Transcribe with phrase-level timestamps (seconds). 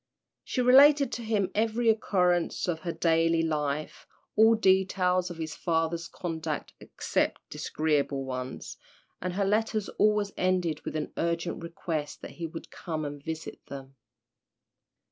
[0.43, 6.07] She related to him every occurrence of her daily life, all details of his father's
[6.07, 8.77] conduct except disagreeable ones,
[9.21, 13.63] and her letters always ended with an urgent request that he would come and visit
[13.67, 13.93] them.